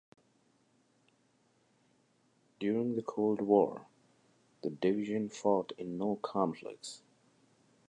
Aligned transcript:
During 2.59 2.95
the 2.95 3.03
Cold 3.03 3.39
War 3.39 3.85
the 4.63 4.71
division 4.71 5.29
fought 5.29 5.73
in 5.77 5.99
no 5.99 6.15
conflicts. 6.23 7.03